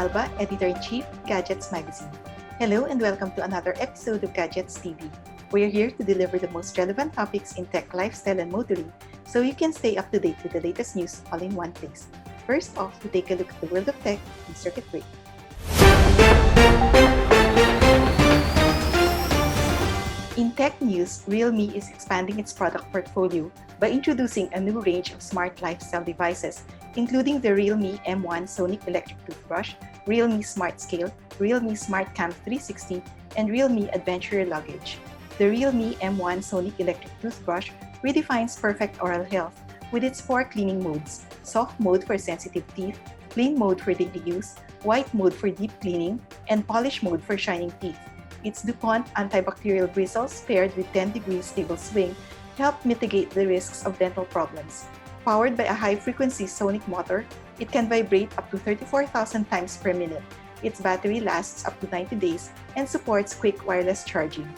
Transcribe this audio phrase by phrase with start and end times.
[0.00, 2.08] Alba, Editor-in-Chief, Gadgets Magazine.
[2.56, 4.96] Hello and welcome to another episode of Gadgets TV.
[5.52, 8.90] We're here to deliver the most relevant topics in tech, lifestyle, and motoring
[9.28, 12.08] so you can stay up to date with the latest news all in one place.
[12.46, 14.16] First off, we take a look at the world of tech
[14.48, 15.04] in Circuit Break.
[20.40, 25.20] In tech news, Realme is expanding its product portfolio by introducing a new range of
[25.20, 26.64] smart lifestyle devices,
[26.96, 29.74] including the Realme M1 Sonic electric toothbrush,
[30.06, 33.02] Realme Smart Scale, Realme Smart Cam 360,
[33.36, 34.98] and Realme Adventure Luggage.
[35.38, 37.70] The Realme M1 Sonic electric toothbrush
[38.04, 39.54] redefines perfect oral health
[39.92, 42.98] with its four cleaning modes soft mode for sensitive teeth,
[43.30, 47.72] clean mode for daily use, white mode for deep cleaning, and polish mode for shining
[47.80, 47.98] teeth.
[48.44, 52.14] Its DuPont antibacterial bristles paired with 10 degrees stable swing
[52.56, 54.86] help mitigate the risks of dental problems.
[55.24, 57.26] Powered by a high-frequency sonic motor,
[57.58, 60.22] it can vibrate up to 34,000 times per minute.
[60.62, 64.48] Its battery lasts up to 90 days and supports quick wireless charging.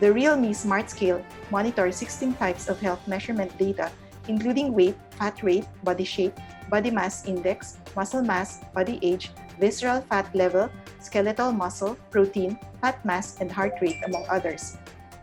[0.00, 3.90] The Realme Smart Scale monitors 16 types of health measurement data,
[4.26, 6.34] including weight, fat rate, body shape,
[6.68, 13.38] body mass index, muscle mass, body age, visceral fat level, skeletal muscle, protein, fat mass,
[13.38, 14.76] and heart rate, among others.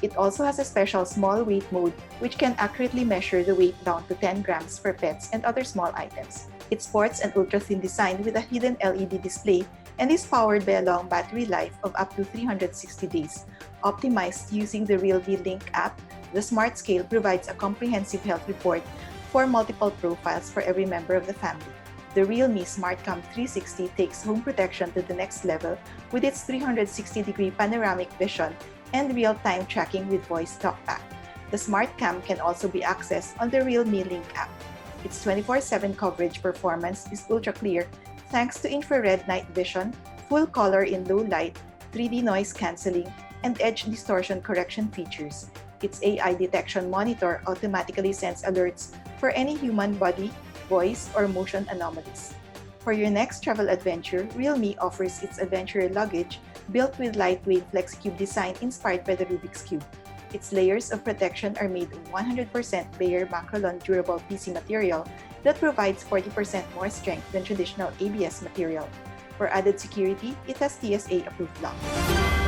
[0.00, 4.06] It also has a special small weight mode which can accurately measure the weight down
[4.06, 6.46] to 10 grams for pets and other small items.
[6.70, 9.66] It sports an ultra thin design with a hidden LED display
[9.98, 13.46] and is powered by a long battery life of up to 360 days.
[13.82, 16.00] Optimized using the Realme Link app,
[16.32, 18.82] the Smart Scale provides a comprehensive health report
[19.32, 21.74] for multiple profiles for every member of the family.
[22.14, 25.76] The Realme SmartCam 360 takes home protection to the next level
[26.12, 28.54] with its 360-degree panoramic vision
[28.92, 31.00] and real-time tracking with voice talkback.
[31.50, 34.50] The SmartCam can also be accessed on the Realme Link app.
[35.04, 37.86] Its 24-7 coverage performance is ultra clear
[38.28, 39.94] thanks to infrared night vision,
[40.28, 41.56] full color in low light,
[41.92, 43.10] 3D noise cancelling,
[43.42, 45.48] and edge distortion correction features.
[45.82, 50.30] Its AI detection monitor automatically sends alerts for any human body,
[50.68, 52.34] voice, or motion anomalies.
[52.88, 56.40] For your next travel adventure, Realme offers its adventure luggage
[56.72, 59.84] built with lightweight FlexCube design inspired by the Rubik's Cube.
[60.32, 62.48] Its layers of protection are made of 100%
[62.96, 65.06] Bayer Makrolon durable PC material
[65.42, 68.88] that provides 40% more strength than traditional ABS material.
[69.36, 71.84] For added security, it has TSA approved locks.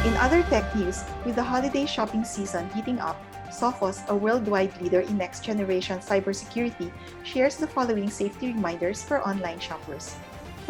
[0.09, 3.21] In other tech news, with the holiday shopping season heating up,
[3.53, 6.91] Sophos, a worldwide leader in next generation cybersecurity,
[7.25, 10.17] shares the following safety reminders for online shoppers.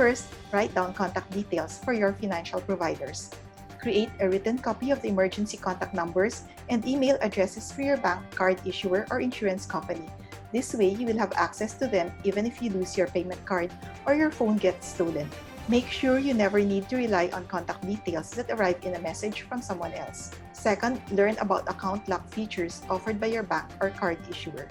[0.00, 3.28] First, write down contact details for your financial providers.
[3.76, 8.24] Create a written copy of the emergency contact numbers and email addresses for your bank,
[8.32, 10.08] card issuer, or insurance company.
[10.56, 13.68] This way, you will have access to them even if you lose your payment card
[14.08, 15.28] or your phone gets stolen.
[15.68, 19.44] Make sure you never need to rely on contact details that arrive in a message
[19.44, 20.32] from someone else.
[20.56, 24.64] Second, learn about account lock features offered by your bank or card issuer.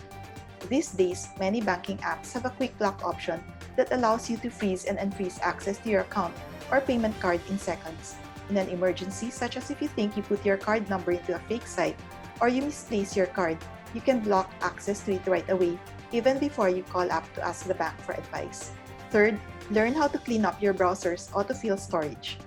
[0.73, 3.45] These days, many banking apps have a quick lock option
[3.79, 6.35] that allows you to freeze and unfreeze access to your account
[6.67, 8.19] or payment card in seconds.
[8.51, 11.39] In an emergency, such as if you think you put your card number into a
[11.47, 11.95] fake site
[12.43, 13.55] or you misplace your card,
[13.95, 15.79] you can block access to it right away,
[16.11, 18.75] even before you call up to ask the bank for advice.
[19.15, 19.39] Third,
[19.71, 22.37] learn how to clean up your browser's autofill storage.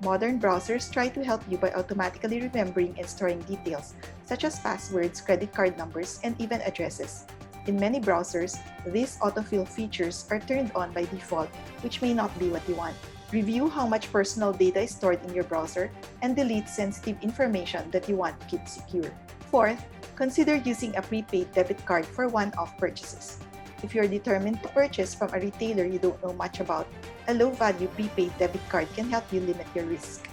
[0.00, 3.92] Modern browsers try to help you by automatically remembering and storing details,
[4.24, 7.28] such as passwords, credit card numbers, and even addresses.
[7.70, 11.46] In many browsers, these autofill features are turned on by default,
[11.86, 12.98] which may not be what you want.
[13.30, 15.86] Review how much personal data is stored in your browser
[16.18, 19.06] and delete sensitive information that you want keep secure.
[19.54, 19.78] Fourth,
[20.18, 23.38] consider using a prepaid debit card for one-off purchases.
[23.86, 26.90] If you're determined to purchase from a retailer you don't know much about,
[27.30, 30.26] a low-value prepaid debit card can help you limit your risk.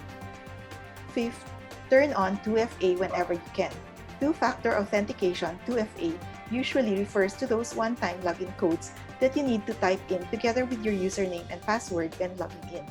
[1.14, 1.46] Fifth,
[1.86, 3.70] turn on 2FA whenever you can.
[4.18, 6.18] Two-factor authentication, 2FA,
[6.50, 10.84] usually refers to those one-time login codes that you need to type in together with
[10.84, 12.86] your username and password when logging in.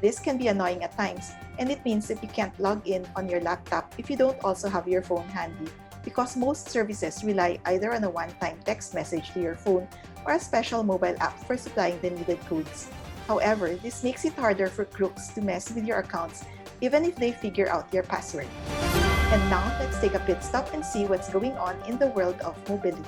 [0.00, 3.28] This can be annoying at times, and it means that you can't log in on
[3.28, 5.70] your laptop if you don't also have your phone handy
[6.04, 9.86] because most services rely either on a one-time text message to your phone
[10.26, 12.90] or a special mobile app for supplying the needed codes.
[13.28, 16.44] However, this makes it harder for crooks to mess with your accounts
[16.82, 18.48] even if they figure out your password.
[19.32, 22.36] And now, let's take a pit stop and see what's going on in the world
[22.44, 23.00] of mobility.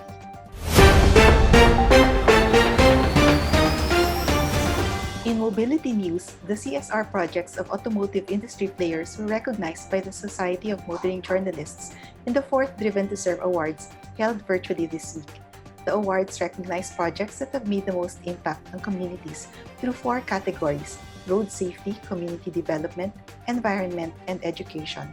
[5.28, 10.72] In mobility news, the CSR projects of automotive industry players were recognized by the Society
[10.72, 11.92] of Motoring Journalists
[12.24, 15.44] in the fourth Driven to Serve Awards held virtually this week.
[15.84, 20.96] The awards recognize projects that have made the most impact on communities through four categories
[21.26, 23.12] road safety, community development,
[23.48, 25.08] environment, and education.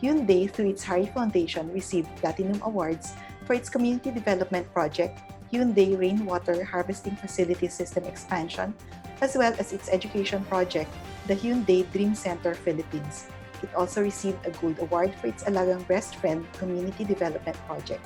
[0.00, 3.12] Hyundai, through its Hari Foundation, received Platinum Awards
[3.44, 5.20] for its community development project,
[5.52, 8.72] Hyundai Rainwater Harvesting Facility System Expansion,
[9.20, 10.88] as well as its education project,
[11.26, 13.28] the Hyundai Dream Center Philippines.
[13.62, 18.00] It also received a Gold Award for its Alagang Best Friend Community Development Project.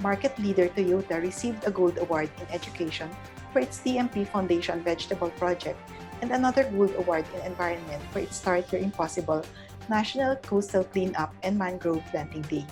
[0.00, 3.08] Market leader Toyota received a Gold Award in Education
[3.52, 5.80] for its TMP Foundation Vegetable Project
[6.20, 9.42] and another Gold Award in Environment for its Start Your Impossible
[9.88, 12.66] National Coastal Cleanup and Mangrove Planting Day.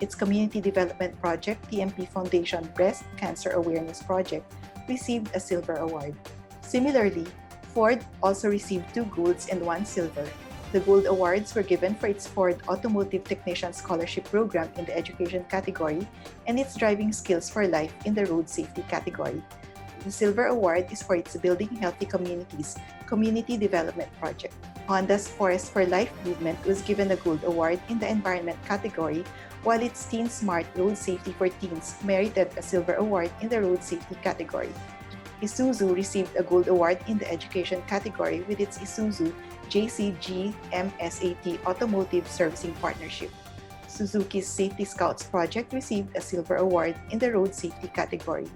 [0.00, 4.50] Its Community Development Project, TMP Foundation Breast Cancer Awareness Project,
[4.88, 6.14] received a Silver Award.
[6.62, 7.26] Similarly,
[7.74, 10.26] Ford also received two golds and one silver.
[10.72, 15.44] The gold awards were given for its Ford Automotive Technician Scholarship Program in the education
[15.50, 16.06] category
[16.46, 19.42] and its Driving Skills for Life in the road safety category.
[20.00, 22.72] The Silver Award is for its Building Healthy Communities
[23.04, 24.56] Community Development Project.
[24.88, 29.24] Honda's Forest for Life movement was given a Gold Award in the Environment category,
[29.62, 33.84] while its Teen Smart Road Safety for Teens merited a Silver Award in the Road
[33.84, 34.72] Safety category.
[35.44, 39.36] Isuzu received a Gold Award in the Education category with its Isuzu
[39.68, 43.30] JCG MSAT Automotive Servicing Partnership.
[43.86, 48.48] Suzuki's Safety Scouts project received a Silver Award in the Road Safety category.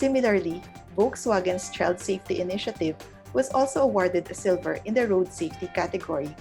[0.00, 0.64] Similarly,
[0.96, 2.96] Volkswagen's Child Safety Initiative
[3.36, 6.34] was also awarded a silver in the road safety category.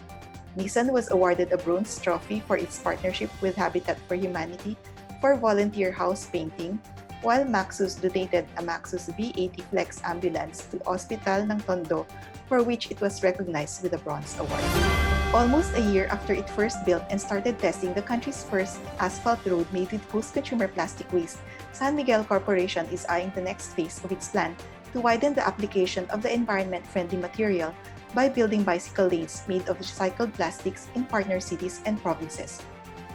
[0.56, 4.78] Nissan was awarded a bronze trophy for its partnership with Habitat for Humanity
[5.20, 6.80] for volunteer house painting,
[7.22, 12.08] while Maxus donated a Maxus V80 Flex ambulance to Hospital ng Tondo
[12.48, 15.09] for which it was recognized with a bronze award.
[15.30, 19.70] Almost a year after it first built and started testing the country's first asphalt road
[19.72, 21.38] made with post-consumer plastic waste,
[21.72, 24.58] San Miguel Corporation is eyeing the next phase of its plan
[24.92, 27.76] to widen the application of the environment-friendly material
[28.16, 32.60] by building bicycle lanes made of recycled plastics in partner cities and provinces.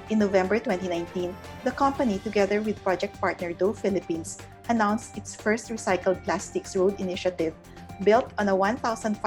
[0.09, 1.35] In November 2019,
[1.65, 4.39] the company, together with project partner Dole Philippines,
[4.69, 7.55] announced its first recycled plastics road initiative
[8.05, 9.19] built on a 1,500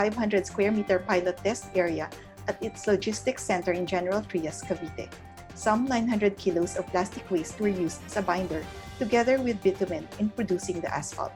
[0.48, 2.10] square meter pilot test area
[2.48, 5.10] at its logistics center in General Trias, Cavite.
[5.56, 8.64] Some 900 kilos of plastic waste were used as a binder,
[9.00, 11.34] together with bitumen, in producing the asphalt.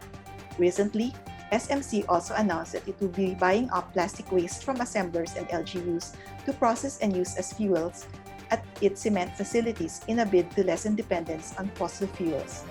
[0.58, 1.14] Recently,
[1.52, 6.16] SMC also announced that it will be buying up plastic waste from assemblers and LGUs
[6.46, 8.08] to process and use as fuels
[8.52, 12.64] at its cement facilities in a bid to lessen dependence on fossil fuels.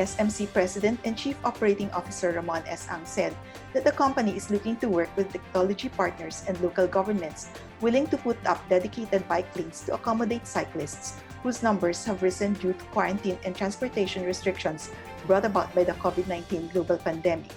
[0.00, 2.88] SMC President and Chief Operating Officer Ramon S.
[2.88, 3.36] Ang said
[3.76, 7.52] that the company is looking to work with technology partners and local governments
[7.84, 12.72] willing to put up dedicated bike lanes to accommodate cyclists whose numbers have risen due
[12.72, 14.88] to quarantine and transportation restrictions
[15.28, 17.52] brought about by the COVID 19 global pandemic.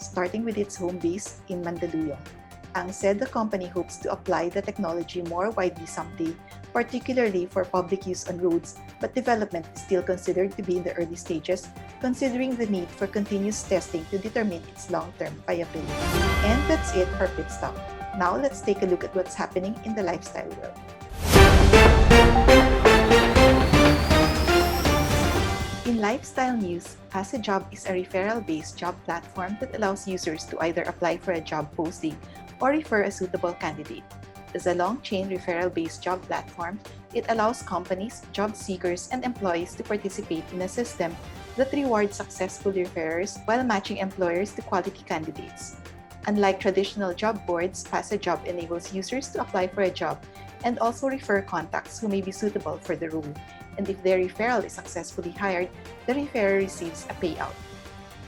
[0.00, 2.20] Starting with its home base in Mandaluyong,
[2.76, 6.32] Ang said the company hopes to apply the technology more widely someday
[6.76, 10.92] particularly for public use on roads, but development is still considered to be in the
[11.00, 11.72] early stages,
[12.04, 15.88] considering the need for continuous testing to determine its long-term viability.
[16.44, 17.72] And that's it for Pit Stop.
[18.20, 20.76] Now let's take a look at what's happening in the lifestyle world.
[25.88, 30.60] In lifestyle news, Pass a Job is a referral-based job platform that allows users to
[30.60, 32.20] either apply for a job posting
[32.60, 34.04] or refer a suitable candidate
[34.56, 36.80] is a long-chain referral-based job platform,
[37.12, 41.14] it allows companies, job seekers, and employees to participate in a system
[41.56, 45.76] that rewards successful referrers while matching employers to quality candidates.
[46.26, 50.24] Unlike traditional job boards, Pass a Job enables users to apply for a job
[50.64, 53.34] and also refer contacts who may be suitable for the role.
[53.78, 55.68] And if their referral is successfully hired,
[56.06, 57.54] the referrer receives a payout.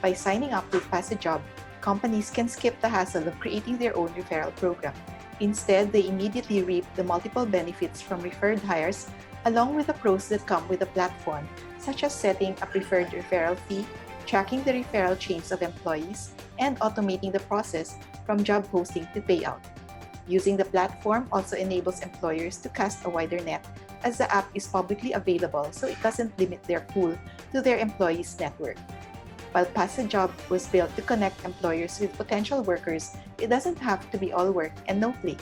[0.01, 1.43] By signing up with Pass a Job,
[1.81, 4.95] companies can skip the hassle of creating their own referral program
[5.41, 9.07] Instead, they immediately reap the multiple benefits from referred hires
[9.47, 11.47] along with the pros that come with the platform,
[11.79, 13.87] such as setting a preferred referral fee,
[14.27, 19.63] tracking the referral chains of employees, and automating the process from job posting to payout.
[20.27, 23.65] Using the platform also enables employers to cast a wider net
[24.05, 27.17] as the app is publicly available so it doesn't limit their pool
[27.53, 28.77] to their employees' network.
[29.59, 34.17] While Pass Job was built to connect employers with potential workers, it doesn't have to
[34.17, 35.35] be all work and no play.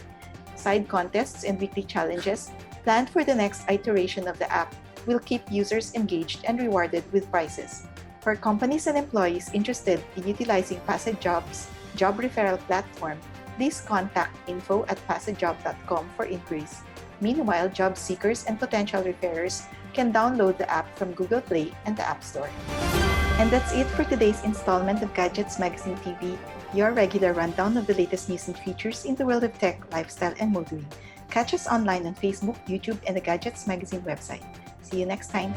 [0.56, 2.48] Side contests and weekly challenges
[2.80, 4.72] planned for the next iteration of the app
[5.04, 7.84] will keep users engaged and rewarded with prizes.
[8.24, 13.20] For companies and employees interested in utilizing Pass Job's job referral platform,
[13.60, 16.80] please contact info at passajob.com for inquiries.
[17.20, 22.08] Meanwhile, job seekers and potential referrers can download the app from Google Play and the
[22.08, 22.48] App Store.
[23.38, 26.38] And that's it for today's installment of Gadgets Magazine TV.
[26.74, 30.34] your regular rundown of the latest news and features in the world of tech, lifestyle,
[30.40, 30.86] and motoring.
[31.30, 34.44] Catch us online on Facebook, YouTube, and the Gadgets Magazine website.
[34.82, 35.54] See you next time.